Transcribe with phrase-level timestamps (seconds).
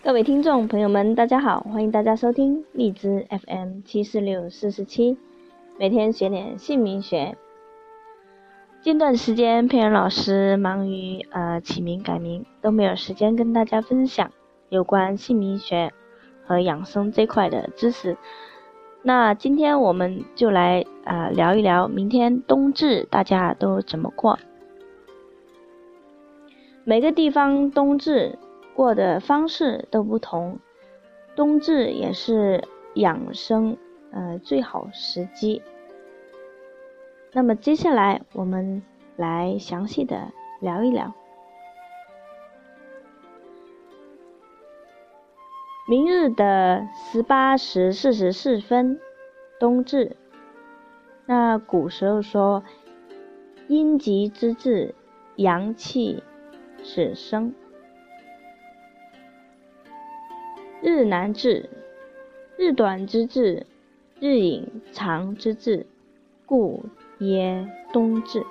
[0.00, 5.18] 各位听众朋友们，大家好，欢迎大家收听荔枝 FM 七四六四四七，
[5.76, 7.36] 每天学点姓名学。
[8.80, 14.30] 近段时间，佩恩老师忙于呃起名改名，都没有时间跟大家分享
[14.68, 15.92] 有关姓名学
[16.46, 18.16] 和养生这块的知识。
[19.02, 24.38] 那今天我们就来啊聊一聊明天冬至大家都怎么过。
[26.84, 28.38] 每个地方冬至。
[28.78, 30.60] 过的方式都不同，
[31.34, 32.62] 冬至也是
[32.94, 33.76] 养生
[34.12, 35.62] 呃最好时机。
[37.32, 38.84] 那么接下来我们
[39.16, 41.12] 来详细的聊一聊，
[45.88, 49.00] 明日的十八时四十四分，
[49.58, 50.16] 冬至。
[51.26, 52.62] 那古时候说，
[53.66, 54.94] 阴极之至，
[55.34, 56.22] 阳气
[56.84, 57.52] 始生。
[60.80, 61.68] 日南至，
[62.56, 63.66] 日短之至，
[64.20, 65.86] 日影长之至，
[66.46, 66.84] 故
[67.18, 68.46] 曰冬至。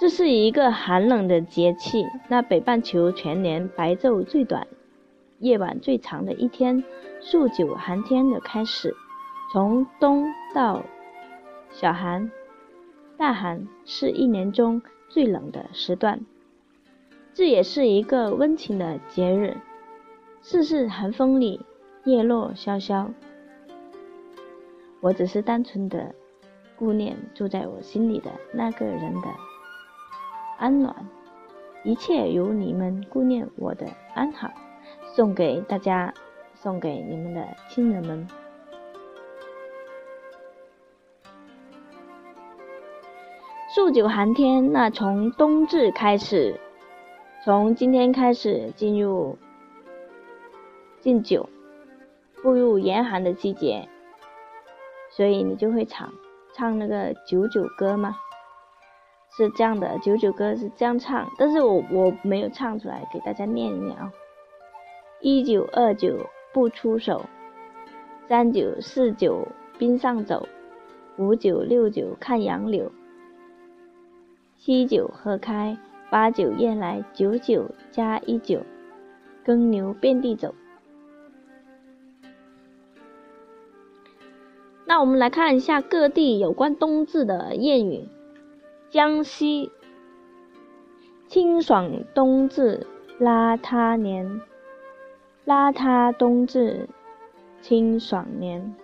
[0.00, 2.04] 这是一个寒冷的节气。
[2.28, 4.66] 那北半球全年白昼最短，
[5.38, 6.82] 夜晚最长的一天，
[7.20, 8.92] 数九寒天的开始。
[9.52, 10.82] 从冬到
[11.70, 12.28] 小寒、
[13.16, 16.20] 大寒是一年中最冷的时段。
[17.32, 19.56] 这也是一个温情的节日。
[20.46, 21.58] 世事寒风里，
[22.04, 23.10] 叶落萧萧。
[25.00, 26.14] 我只是单纯的
[26.76, 29.28] 顾念住在我心里的那个人的
[30.58, 30.94] 安暖，
[31.82, 34.50] 一切由你们顾念我的安好，
[35.14, 36.12] 送给大家，
[36.52, 38.28] 送给你们的亲人们。
[43.74, 46.60] 数九寒天，那从冬至开始，
[47.46, 49.38] 从今天开始进入。
[51.04, 51.50] 敬酒，
[52.42, 53.86] 步入严寒的季节，
[55.10, 56.10] 所以你就会唱
[56.54, 58.16] 唱那个九九歌吗？
[59.36, 64.10] 是这样的，九九歌是这样唱，但是我我没有唱出来，给大家念一念啊。
[65.20, 66.16] 一九二九
[66.54, 67.26] 不出手，
[68.26, 70.48] 三九四九冰上走，
[71.18, 72.90] 五九六九看杨柳，
[74.56, 75.76] 七九喝开，
[76.08, 78.62] 八九雁来，九九加一九，
[79.44, 80.54] 耕牛遍地走。
[84.86, 88.08] 那我们来看一下各地有关冬至的谚语。
[88.90, 89.72] 江西
[91.26, 92.86] 清爽冬至
[93.18, 94.40] 邋遢年，
[95.46, 96.88] 邋遢冬至
[97.60, 98.74] 清爽年。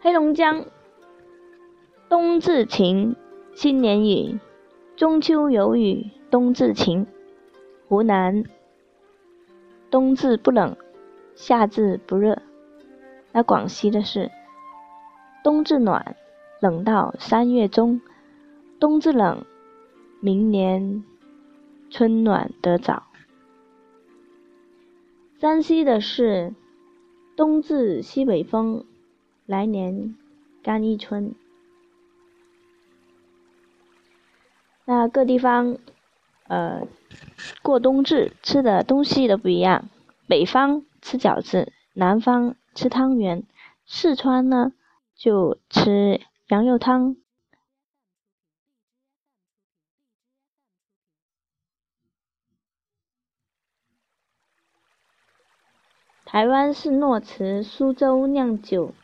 [0.00, 0.66] 黑龙江
[2.08, 3.14] 冬至晴，
[3.54, 4.38] 新年雨，
[4.96, 7.06] 中秋有雨，冬至晴。
[7.88, 8.44] 湖南
[9.90, 10.76] 冬至不冷。
[11.42, 12.40] 夏至不热，
[13.32, 14.30] 那广西的是
[15.42, 16.14] 冬至暖，
[16.60, 18.00] 冷到三月中；
[18.78, 19.44] 冬至冷，
[20.20, 21.02] 明年
[21.90, 23.02] 春暖得早。
[25.40, 26.54] 山西的是
[27.36, 28.84] 冬至西北风，
[29.44, 30.16] 来年
[30.62, 31.34] 干一春。
[34.84, 35.76] 那各地方，
[36.46, 36.86] 呃，
[37.62, 39.88] 过冬至吃的东西都不一样，
[40.26, 40.84] 北方。
[41.04, 43.42] 吃饺子，南方吃汤圆，
[43.86, 44.72] 四川呢
[45.16, 47.16] 就吃羊肉汤。
[56.24, 58.94] 台湾是诺慈苏州酿酒。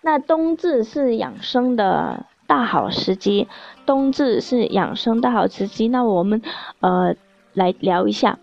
[0.00, 3.46] 那冬至是养生的大好时机，
[3.84, 5.86] 冬至是养生大好时机。
[5.88, 6.40] 那我们
[6.80, 7.14] 呃
[7.52, 8.38] 来聊一下。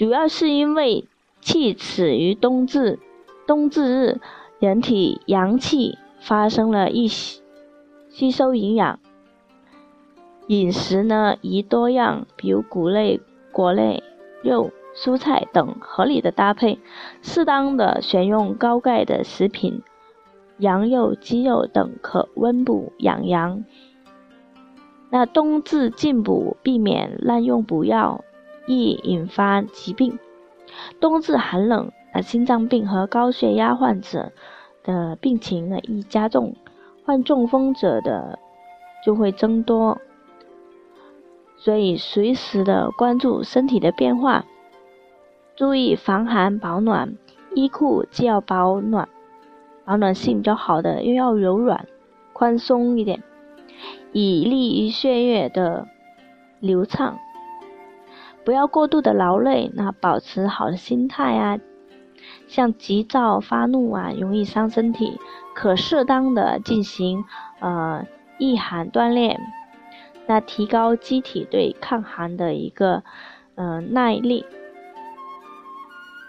[0.00, 1.04] 主要是因为
[1.42, 2.98] 气始于冬至，
[3.46, 4.20] 冬至日，
[4.58, 7.42] 人体阳气发生了一吸
[8.08, 8.98] 吸收营养，
[10.46, 13.20] 饮食呢宜多样，比如谷类、
[13.52, 14.02] 果类、
[14.42, 16.78] 肉、蔬菜等合理的搭配，
[17.20, 19.82] 适当的选用高钙的食品，
[20.56, 23.66] 羊肉、鸡肉等可温补养阳。
[25.10, 28.24] 那冬至进补，避免滥用补药。
[28.66, 30.18] 易引发疾病。
[31.00, 34.32] 冬至寒冷，那心脏病和高血压患者
[34.82, 36.54] 的病情呢易加重，
[37.04, 38.38] 患中风者的
[39.04, 39.98] 就会增多。
[41.56, 44.44] 所以随时的关注身体的变化，
[45.56, 47.16] 注意防寒保暖，
[47.54, 49.08] 衣裤既要保暖，
[49.84, 51.86] 保暖性比较好的，又要柔软、
[52.32, 53.22] 宽松一点，
[54.12, 55.86] 以利于血液的
[56.60, 57.18] 流畅。
[58.44, 61.58] 不要过度的劳累，那保持好的心态啊。
[62.46, 65.18] 像急躁发怒啊，容易伤身体，
[65.54, 67.24] 可适当的进行
[67.60, 68.06] 呃
[68.38, 69.40] 御寒锻炼，
[70.26, 73.02] 那提高机体对抗寒的一个
[73.54, 74.44] 呃耐力。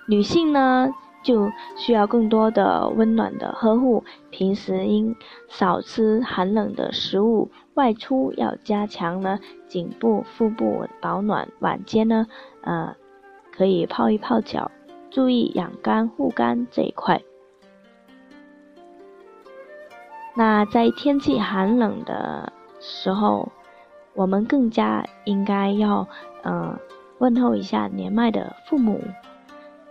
[0.07, 0.93] 女性呢？
[1.23, 5.15] 就需要更多的温暖的呵护，平时应
[5.47, 12.27] 少吃寒冷的食物，外出要加强呢颈部、腹部保暖，晚间呢，
[12.61, 12.95] 呃，
[13.51, 14.71] 可以泡一泡脚，
[15.09, 17.21] 注意养肝护肝这一块。
[20.33, 23.51] 那在天气寒冷的时候，
[24.13, 26.07] 我们更加应该要，
[26.41, 26.79] 呃，
[27.19, 29.01] 问候一下年迈的父母。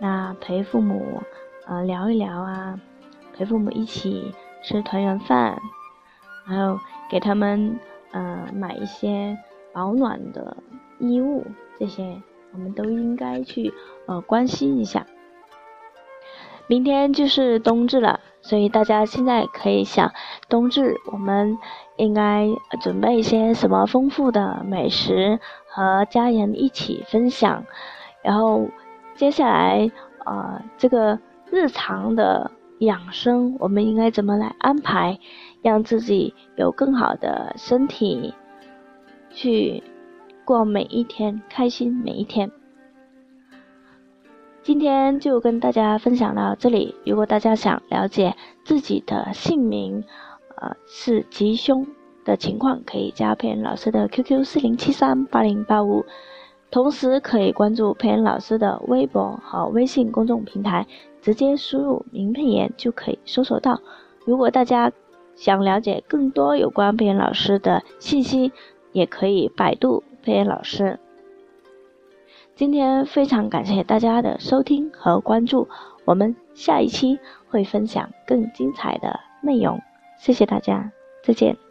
[0.03, 1.21] 那陪父母，
[1.67, 2.79] 呃，聊一聊啊，
[3.37, 4.33] 陪父母一起
[4.63, 5.61] 吃团圆饭，
[6.43, 7.79] 还有给他们，
[8.11, 9.37] 呃，买一些
[9.71, 10.57] 保暖的
[10.97, 11.45] 衣物，
[11.77, 12.19] 这些
[12.51, 13.71] 我们都应该去，
[14.07, 15.05] 呃，关心一下。
[16.65, 20.11] 明天就是冬至了，所以大家现在可以想，
[20.49, 21.59] 冬至我们
[21.97, 22.47] 应该
[22.81, 27.65] 准备一些什么丰富的美食和家人一起分享，
[28.23, 28.67] 然后。
[29.15, 29.91] 接下来，
[30.25, 31.19] 呃，这个
[31.51, 35.19] 日常的养生，我们应该怎么来安排，
[35.61, 38.33] 让自己有更好的身体，
[39.29, 39.83] 去
[40.43, 42.51] 过每一天，开心每一天。
[44.63, 46.95] 今天就跟大家分享到这里。
[47.05, 50.03] 如果大家想了解自己的姓名，
[50.55, 51.85] 呃，是吉凶
[52.23, 56.05] 的情况，可以加佩恩老师的 QQ 四零七三八零八五。
[56.71, 60.87] 同时可以关注佩恩老师的微博和微信公众平台，
[61.21, 63.81] 直接输入“名佩言”就可以搜索到。
[64.25, 64.91] 如果大家
[65.35, 68.53] 想了解更多有关佩恩老师的信息，
[68.93, 70.97] 也可以百度佩恩老师。
[72.55, 75.67] 今天非常感谢大家的收听和关注，
[76.05, 77.19] 我们下一期
[77.49, 79.81] 会分享更精彩的内容。
[80.19, 80.91] 谢谢大家，
[81.23, 81.70] 再见。